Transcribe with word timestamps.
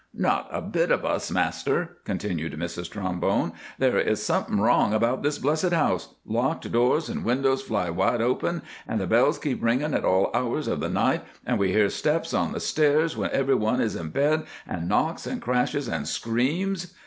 "'Not 0.15 0.47
a 0.51 0.63
bit 0.63 0.89
of 0.89 1.05
us, 1.05 1.29
master,' 1.29 1.97
continued 2.05 2.53
Mrs 2.53 2.89
Trombone. 2.89 3.53
'There 3.77 3.99
is 3.99 4.19
something 4.19 4.59
wrong 4.59 4.95
about 4.95 5.21
this 5.21 5.37
blessed 5.37 5.69
house—locked 5.73 6.71
doors 6.71 7.07
and 7.07 7.23
windows 7.23 7.61
fly 7.61 7.87
wide 7.91 8.19
open, 8.19 8.63
and 8.87 8.99
the 8.99 9.05
bells 9.05 9.37
keep 9.37 9.61
ringin' 9.63 9.93
at 9.93 10.03
all 10.03 10.31
hours 10.33 10.67
of 10.67 10.79
the 10.79 10.89
night, 10.89 11.21
and 11.45 11.59
we 11.59 11.71
hear 11.71 11.87
steps 11.87 12.33
on 12.33 12.51
the 12.51 12.59
stairs 12.59 13.15
when 13.15 13.29
everyone 13.29 13.79
is 13.79 13.95
in 13.95 14.09
bed, 14.09 14.45
and 14.67 14.89
knocks, 14.89 15.27
and 15.27 15.39
crashes, 15.43 15.87
and 15.87 16.07
screams. 16.07 16.95